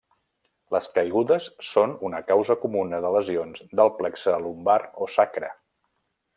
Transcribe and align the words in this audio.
Les 0.75 0.87
caigudes 0.95 1.49
són 1.67 1.93
una 2.09 2.23
causa 2.31 2.57
comuna 2.63 3.03
de 3.07 3.13
lesions 3.17 3.63
del 3.81 3.95
plexe 4.01 4.37
lumbar 4.49 4.81
o 5.07 5.13
sacre. 5.19 5.55